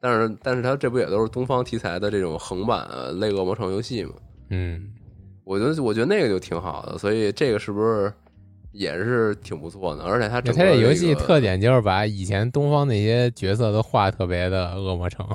[0.00, 4.12] 但是但是他这不也都是东方题材的这种横版呃类恶魔城游戏嘛？
[4.48, 4.94] 嗯
[5.44, 8.10] 我觉得我觉得那个就挺好的，所以这个是不是
[8.72, 10.04] 也是挺不错的？
[10.04, 15.26] 而且它整它个、这游戏特点就是把以前东方那些角色都画特别的恶魔城，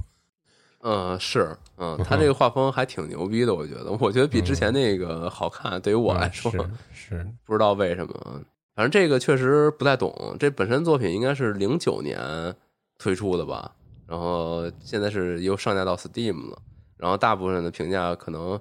[0.85, 5.81] 嗯，是，嗯，他这个画风还挺牛逼的，我觉得，我觉得比之前那个好看。
[5.81, 6.51] 对于我来说，
[6.91, 8.41] 是不知道为什么，
[8.75, 10.35] 反正这个确实不太懂。
[10.37, 12.53] 这本身作品应该是零九年
[12.99, 13.73] 推出的吧，
[14.05, 16.61] 然后现在是又上架到 Steam 了，
[16.97, 18.59] 然后大部分的评价可能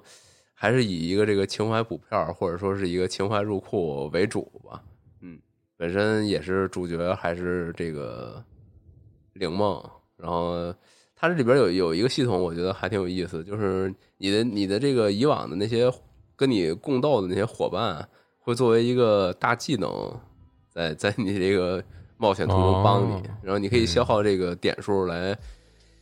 [0.53, 4.81] 还是以一个这个情怀补票，或者说是一个情怀入库为主吧。
[5.19, 5.37] 嗯，
[5.75, 8.41] 本身也是主角还是这个
[9.33, 9.83] 灵梦，
[10.15, 10.73] 然后
[11.23, 15.89] 它这里边有有一个系统，我觉得还挺有意思，就是你的你的这个以往的那些
[16.35, 18.05] 跟你共斗的那些伙伴，
[18.39, 19.89] 会作为一个大技能，
[20.69, 21.81] 在在你这个
[22.17, 25.33] 冒险途中帮你，哦然后你可以消耗这个点数来，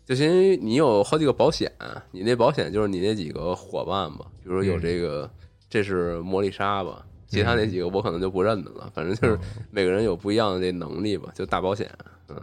[0.08, 1.72] 就相当于你有好几个保险，
[2.10, 5.30] 你那保险就是你那几个伙伴吧，比如说有这个，
[5.70, 7.06] 这是魔力沙吧。
[7.28, 11.88] 其他那几个我可能就不认得了，反正就是每个人有不一样的这能力吧，就大保险，
[12.28, 12.36] 嗯，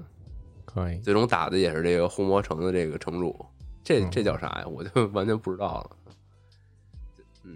[0.72, 0.98] 可以。
[0.98, 3.34] 最终打的也是这个红魔城的这个城主，
[3.82, 4.10] 这嗯。
[4.10, 4.64] 这叫啥呀？
[4.68, 5.90] 我就完全不知道了。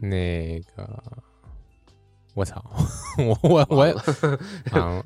[0.01, 0.88] 那个，
[2.35, 2.64] 我操，
[3.18, 3.94] 我我我也
[4.72, 5.05] 完了，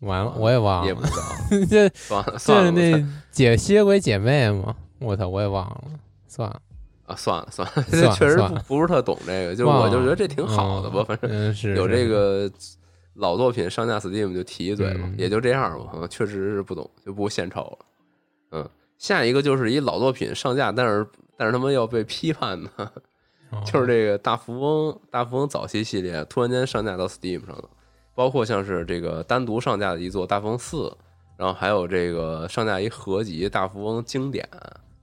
[0.00, 0.82] 完了，我也忘了。
[0.82, 5.84] 你也不，知道，这算了算了，是那姐蝎鬼姐妹吗，我操，我也忘了，
[6.26, 6.60] 算了，
[7.04, 12.50] 啊，算了算了，这确实不不是特懂这个，就是我就觉得这挺好的吧，嗯反正有这个
[13.14, 17.78] 老作品上架 Steam 就提一嘴嘛，嗯也就这样吧，嗯确实是不懂，就不献丑了。
[18.52, 22.70] 嗯，下一个就是一老作品上架，但是但是他们要被批判的，
[23.50, 27.68] 哦就是这个大富翁，大富翁早期系列突然间上架到 Steam 上了，
[28.14, 30.90] 包括像是这个单独上架的一座大富翁四，
[31.36, 34.48] 然后还有这个上架一合集大富翁经典。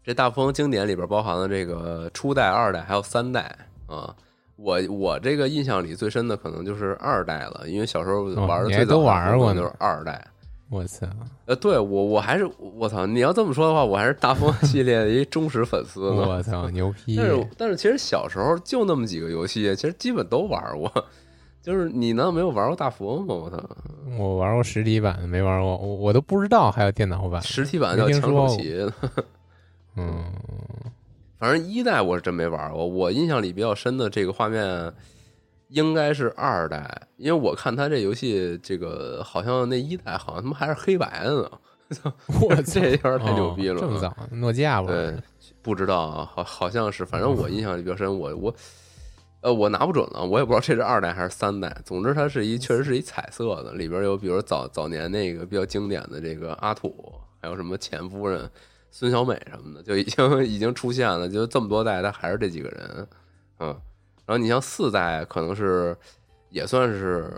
[0.03, 4.15] 这大富翁经典里边包含了这个初代、二代还有三代啊。
[4.61, 10.25] 我我这个印象里最深的可能就是二代了，因为小时候玩的最早哦都玩过就是二代。
[10.69, 11.07] 我操，
[11.45, 13.03] 呃，对我我还是我操！
[13.07, 16.27] 你要这么说的话，我还是大富翁 系列的一忠实粉丝呢。
[16.29, 17.15] 我操，牛 批！
[17.15, 20.91] 但是但是其实小时候就那么几个游戏，其实基本都玩过。
[21.61, 23.33] 就是你难道没有玩过大富翁吗？
[23.33, 23.57] 我操！
[24.19, 27.41] 我玩过实体版的，没玩过，我我都不知道还有电脑版。
[27.41, 28.91] 实体版叫抢没听说过手棋，
[29.97, 30.23] 嗯，
[31.39, 34.93] 反正一代我是真没玩过，我印象里比较深的这个画面
[35.69, 41.49] 应该是二代，因为我看他这游戏这个好像那一代好像他妈还是黑白的呢。
[42.41, 45.23] 我 这有点太牛逼了，哦这么早，诺基亚玩对的，
[45.63, 48.19] 不知道啊，好好像是，反正我印象里比较深。
[48.19, 48.55] 我我
[49.41, 51.75] 呃，我拿不准了，我也不知道这是二代还是三代。
[51.83, 56.93] 总之，它是一确实是一彩色的，里边有比如早早年那个比较经典的这个阿土，
[57.41, 58.47] 还有什么前夫人、
[58.91, 61.27] 孙小美什么的，就已经 已经出现了。
[61.29, 63.07] 就这么多代，他还是这几个人，
[63.59, 63.67] 嗯。
[64.25, 65.97] 然后你像四代，可能是
[66.49, 67.31] 也算是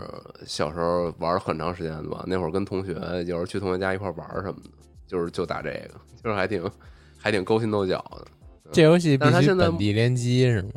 [0.46, 2.22] 小时候玩了很长时间的吧。
[2.26, 4.70] 那会儿跟同学有时候去同学家一块玩什么的，
[5.06, 6.70] 就是就打这个，就是还挺
[7.16, 8.26] 还挺勾心斗角的。
[8.70, 10.72] 这游戏必须但是它现在本地联机是吗？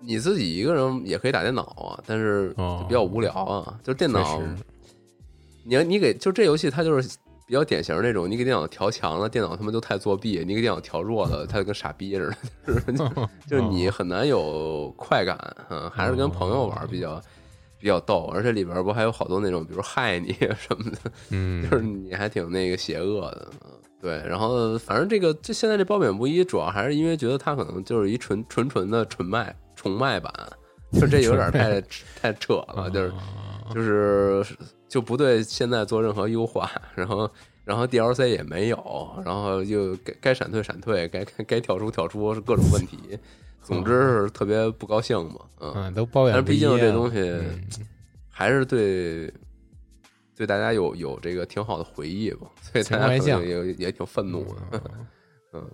[0.00, 2.50] 你自己一个人也可以打电脑啊，但是
[2.86, 3.76] 比较无聊啊。
[3.82, 4.40] 就是电脑
[5.64, 13.08] 你要你给就这游戏它就是比较典型的那种，你给电脑调强了，电脑他妈就太作弊；你给电脑调弱了，它就跟傻逼似的，就是 就
[13.48, 15.38] 就是你很难有快感。
[15.70, 17.18] 嗯，还是跟朋友玩比较
[17.78, 20.98] 比较逗，而且里边不还有好多那种，比如害你什么的，
[21.30, 23.70] 嗯， 就是你还挺那个邪恶的，嗯，
[24.02, 24.18] 对。
[24.28, 30.30] 然后反正这个这现在这褒贬不一，主要还是因为觉得它可能就是一纯纯纯的纯卖重卖版，
[30.92, 31.80] 就这有点太
[32.20, 33.12] 太扯了，就是
[33.74, 34.44] 就是
[34.88, 37.30] 就不对现在做任何优化，然后
[37.64, 43.18] 然后 DLC 也没有，然后又该该闪退闪退，该该该跳出跳出是各种问题，
[43.62, 45.72] 总之是特别不高兴嘛，嗯。
[45.76, 46.58] 嗯，都抱怨但是毕。
[46.58, 47.60] 竟这东西嗯
[48.30, 49.32] 还是对
[50.36, 54.80] 对大家有有这个挺好的回忆吧，所以大家可能也也挺愤怒的。
[55.52, 55.68] 嗯，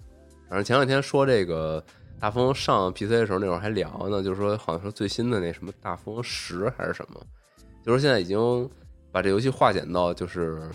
[0.49, 1.85] 反正前两天说这个
[2.19, 7.21] 大风上 PC 的时候，那会儿还聊呢，就是说好像说最新的那什么大风十还是什么，
[7.85, 8.39] 就是现在已经
[9.15, 10.69] 把这游戏化简到就是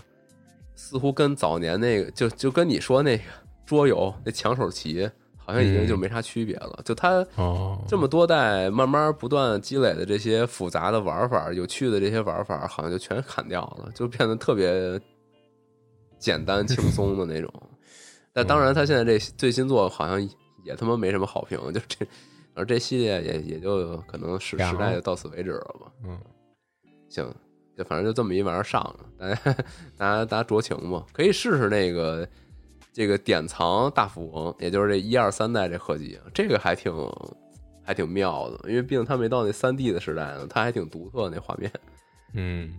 [0.74, 3.24] 似乎跟早年那个就就跟你说那个
[3.66, 5.08] 桌游那抢手棋。
[5.38, 15.02] 好像已经就没啥区别了，就它哦，这么多代慢慢不断积累的这些复杂的玩法、有趣的这些玩法，好像就全砍掉了，就变得特别
[16.20, 17.52] 简单轻松的那种。
[18.32, 20.22] 但当然，他现在这最新作好像
[20.64, 22.06] 也他妈没什么好评，就这，
[22.54, 25.92] 而这系列也也就可能时时代就到此为止了吧。
[26.06, 26.16] 嗯，
[27.10, 27.28] 行，
[27.80, 29.54] 就反正就这么一玩意儿上了，大家
[29.98, 32.28] 大家大家酌情吧，可以试试那个
[32.92, 36.94] 这个典藏大富翁，也就是这一二三代这合集，这个还挺
[37.82, 41.72] 还挺妙的，因为毕竟它没到那三 D 的时代呢，它还挺独特那画面。
[42.34, 42.70] 嗯，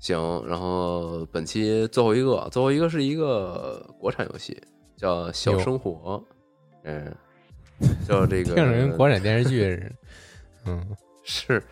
[0.00, 4.58] 行，然后本期最后一个，最后一个是一个国产游戏，
[4.96, 6.24] 叫《小生活》，
[6.84, 7.14] 嗯，
[8.08, 9.92] 叫这个 听着跟国产电视剧似的。
[10.64, 11.62] 嗯， 是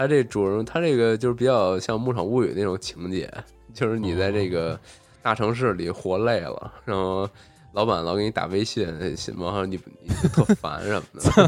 [0.00, 3.30] 他这主人，他这个就是比较像《牧场物语》那种情节，
[3.74, 4.80] 就是你在这个
[5.20, 7.28] 大城市里活累了，然后
[7.74, 11.02] 老板老给你打微信，然后你你就特烦什么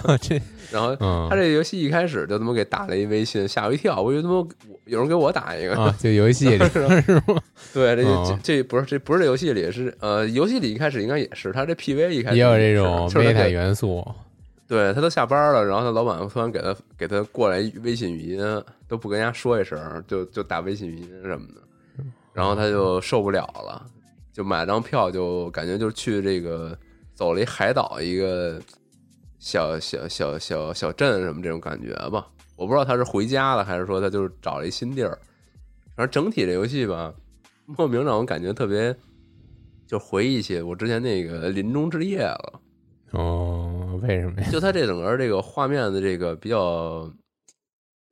[0.07, 0.39] 的， 这
[0.71, 4.47] 然后嗯他这个游戏一开始就他妈给打了一微信，吓我一跳，我以为他妈我
[4.85, 6.81] 有人给我打一个，啊，就游戏里 是
[7.27, 7.41] 吗？
[7.73, 14.07] 对，这哦这这不是这不是这游戏里是呃，游戏里一开始应该也是，他这 PV 一开始也有这种 meta 元素。
[14.73, 21.61] 对他都下班了，然后他老板突然给他给他过来微信语音，都不跟人家说一声，就就打微信语音什么的，
[22.33, 23.87] 然后他就受不了了，
[24.33, 26.75] 就买张票，就感觉就是去这个
[27.15, 28.59] 走了一海岛一个
[29.39, 32.27] 小小小小小镇什么这种感觉吧。
[32.57, 35.19] 我不知道他是回家了，还是说他就是找了一新地儿。
[35.95, 37.13] 反正整体这游戏吧，
[37.67, 38.97] 莫名让我感觉特别，
[39.87, 42.61] 就回忆起我之前那个《林中之夜》了。
[43.11, 43.42] 哦，
[44.03, 44.49] 为什么呀？
[44.53, 47.11] 就它这整个这个画面的这个比较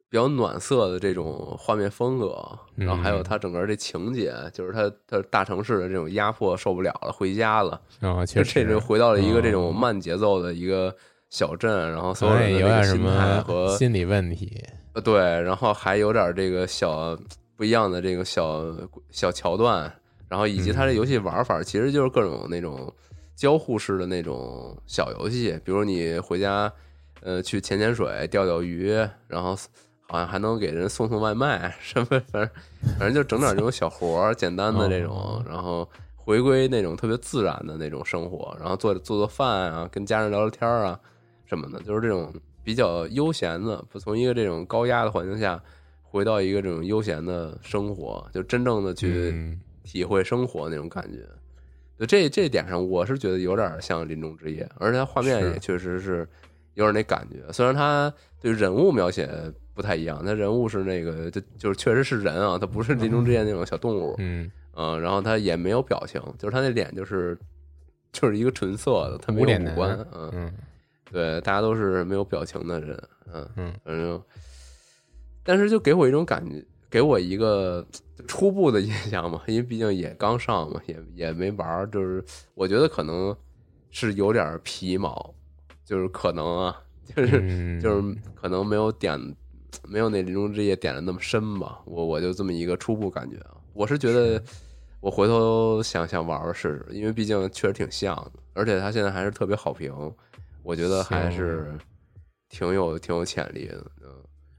[0.09, 2.37] 比较暖色的这种画面风格，
[2.77, 10.95] 嗯然后还有它整个这情节，就是它它大城市的这种压迫受不了了，回家了，哦，其实，这就回到了一个这种嗯慢节奏的一个
[11.31, 14.65] 小镇，然后所有哎有点什人的这个心态么和心理问题。
[14.95, 17.17] 呃对，然后还有点这个小
[17.57, 18.65] 不一样的这个小
[19.11, 19.93] 小桥段，
[20.29, 22.93] 然后以及它这游戏玩法其实就是各种那种
[23.41, 26.71] 交互式的那种小游戏，比如你回家
[27.23, 28.91] 呃去潜潜水、钓钓鱼，
[29.27, 29.57] 然后
[30.03, 32.51] 好像还能给人送送外卖 什么，反正
[32.99, 41.01] 反正就整点这种小活儿，简单的这种哦，然后回归那种特别自然的那种生活，然后做做做饭啊，跟家人聊聊天儿啊
[41.47, 42.31] 什么的，就是这种
[42.63, 45.59] 比较悠闲的，不从一个这种高压的环境下
[46.03, 51.21] 回到一个这种悠闲的生活，就真正的去嗯体会生活那种感觉。
[51.21, 51.27] 就
[52.07, 56.27] 这这点上，我是觉得有点像《林中之夜》，而且它画面也确实是
[56.75, 57.53] 有点那感觉。
[57.53, 59.29] 虽然它对人物描写
[59.75, 64.51] 不太一样，它人物是那个就就是确实是人啊，它不是《林中之夜》那种小动物，嗯。
[64.75, 67.37] 嗯，然后他也没有表情，就是他那脸就是
[68.13, 70.53] 就是一个纯色的，它没有五官，嗯，嗯。
[71.11, 72.97] 对，大家都是没有表情的人，
[73.35, 73.75] 嗯嗯。
[73.85, 74.23] 反正，
[75.43, 77.87] 但是就给我一种感觉，给我一个
[78.27, 82.23] 初步的印象嘛，因为毕竟也刚上嘛，也也没玩儿，就是
[82.55, 83.35] 我觉得可能
[83.91, 85.33] 是有点皮毛，
[85.85, 86.83] 就是可能啊，
[87.15, 89.19] 就是、嗯，就是可能没有点
[89.89, 94.43] 没有那林中之夜点的那么深吧，我我就这么一个初步感觉啊，我是觉得
[95.01, 99.95] 我回头想想玩玩试试，因为毕竟确实挺像的，而且它现在还是特别好评，
[100.65, 101.73] 我觉得还是
[102.49, 104.11] 挺有挺有潜力的，嗯。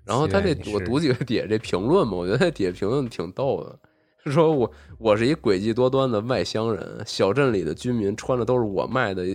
[0.06, 3.80] 然后他这我读几个底下这评论嘛，我觉得他底下评论挺逗的，
[4.24, 9.26] 是说我我是一诡计多端的外乡人，小镇里的居民穿的都是我卖的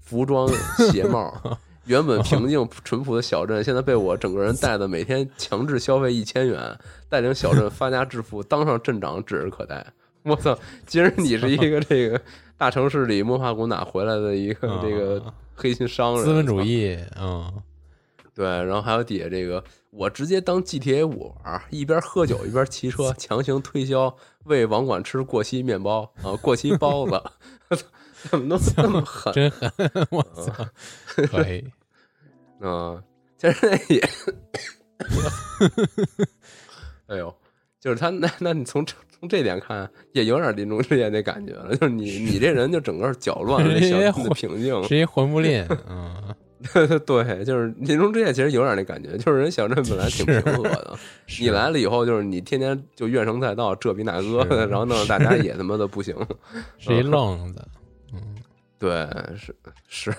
[0.00, 0.48] 服装
[0.92, 1.32] 鞋帽。
[1.86, 6.76] 原本平静淳朴的小镇，现在被我整个人带的每天强制消费一千元，
[7.08, 9.86] 带领小镇发家致富，当上镇长指日可待。
[10.24, 10.58] 我操！
[10.84, 12.20] 今儿你是一个这个
[12.58, 17.52] 大城市里摸爬滚打回来的一个这个啊黑心商人，资本主义，嗯，
[18.36, 24.14] 对，然后还有底下这个，我直接当 GTA 五玩，一边喝酒一边骑车， 强行推销
[24.44, 27.22] 喂网管吃过期面包啊，过期包子，
[28.30, 29.72] 怎么都这么狠真狠，
[30.10, 30.52] 我操，
[31.28, 31.64] 可以，
[32.60, 33.02] 嗯？
[33.38, 34.00] 其实那也，
[37.06, 37.34] 哎呦，
[37.80, 38.84] 就是他那那你从
[39.18, 46.34] 从这点看，也有点临终之夜那感觉了，就是你你这人就整个搅乱了这小镇的平静，是一魂不吝，嗯，
[47.06, 50.98] 对，就是林中之夜其实有点那感觉，就是人小镇本来挺平和的，
[51.40, 56.14] 你来了以后，就是你天天就怨声载道，这比那个的，然后弄得大家也他妈的不行。
[56.78, 57.68] 是一愣子，
[58.12, 58.36] 嗯，
[58.78, 59.54] 对，是
[59.88, 60.10] 是，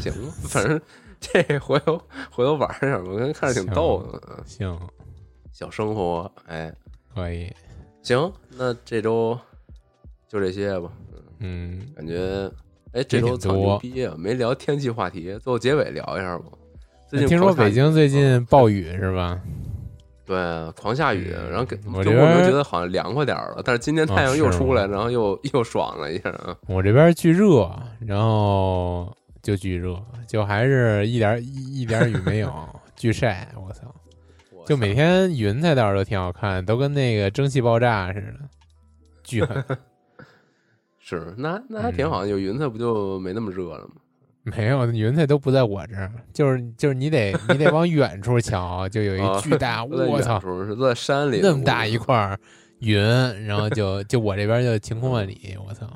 [0.00, 0.80] 行吧，反正
[1.20, 4.78] 这回头回头玩一下吧，我看看着挺逗的，嗯行，
[5.52, 6.74] 小生活，哎，
[7.14, 7.52] 可以，
[8.02, 9.38] 行，那这周
[10.28, 10.90] 就这些吧，
[11.40, 12.50] 嗯，感觉。
[12.92, 14.14] 哎，这周操挺多牛逼啊！
[14.18, 16.44] 没聊天气话题，最后结尾聊一下吧。
[17.08, 19.40] 最近听说北京最近暴雨是吧？
[20.26, 20.36] 对，
[20.72, 26.54] 狂下雨，嗯然后给我这边周末能觉得好像凉快点儿了，但是今天太阳又出来，然后又又爽了一下啊。
[26.66, 27.70] 我这边巨热，
[28.06, 29.10] 然后
[29.42, 32.52] 就巨热，就还是一点一一点雨没有，
[32.94, 33.84] 巨晒，我操！
[34.66, 38.48] 就每天云彩倒是都挺好看，都跟那个蒸汽爆炸似的，
[39.24, 39.64] 巨狠。
[41.08, 43.94] 是那那还挺好，有云彩不就没那么热了吗？
[44.44, 52.38] 没有云彩都不在我这儿，就是就是你得你得往远处瞧，就有啊一巨大，我操，远处是在山里，那么大一块
[52.80, 52.98] 云，
[53.46, 55.86] 然后就就我这边就晴空万里，我操！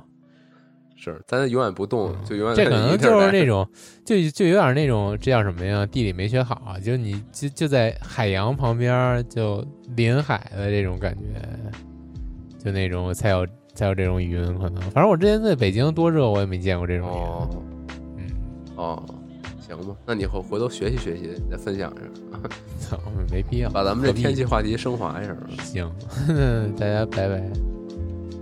[0.96, 3.68] 是，咱永远不动，就永远嗯这可能就是那种，
[4.04, 5.84] 就就有点那种，这叫什么呀？
[5.84, 9.62] 地理没学好，就你就就在海洋旁边，就
[9.94, 11.42] 临海的这种感觉，
[12.58, 14.80] 就那种才有才有这种云，可能。
[14.90, 17.48] 反正我之前在北京多热，我也没见过这种哦
[18.16, 18.26] 云。
[18.26, 18.30] 嗯，
[18.76, 19.02] 哦，
[19.66, 22.48] 行吧，那你回回头学习学习，再分享一下，
[22.78, 22.98] 操，
[23.30, 23.70] 没必要。
[23.70, 25.36] 把咱们这天气话题升华一下。
[25.62, 25.90] 行，
[26.78, 27.42] 大家拜拜。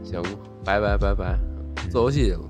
[0.03, 0.21] 行，
[0.65, 1.39] 拜拜拜拜，
[1.91, 2.50] 做游戏去了。